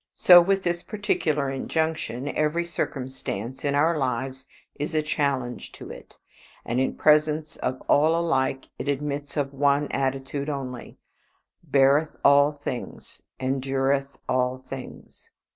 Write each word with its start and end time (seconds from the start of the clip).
So 0.15 0.41
with 0.41 0.63
this 0.63 0.81
particular 0.81 1.51
injunction, 1.51 2.27
every 2.27 2.65
circumstance 2.65 3.63
in 3.63 3.75
our 3.75 3.95
lives 3.99 4.47
is 4.73 4.95
a 4.95 5.03
challenge 5.03 5.71
to 5.73 5.91
it, 5.91 6.17
and 6.65 6.79
in 6.79 6.95
presence 6.95 7.55
of 7.57 7.79
all 7.81 8.15
alike 8.19 8.69
it 8.79 8.87
admits 8.87 9.37
of 9.37 9.53
one 9.53 9.87
attitude 9.91 10.49
only: 10.49 10.97
'Beareth 11.63 12.15
all 12.25 12.51
things, 12.51 13.21
endureth 13.39 14.17
all 14.27 14.57
things.' 14.67 15.29